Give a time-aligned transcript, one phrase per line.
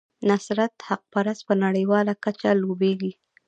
[0.29, 3.11] نصرت حقپرست په نړیواله کچه لوبیږي.